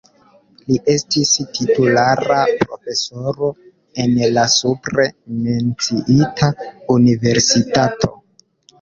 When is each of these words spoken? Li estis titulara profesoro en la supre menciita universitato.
Li 0.69 0.77
estis 0.93 1.33
titulara 1.57 2.39
profesoro 2.63 3.51
en 4.07 4.17
la 4.39 4.49
supre 4.57 5.09
menciita 5.47 6.53
universitato. 7.01 8.17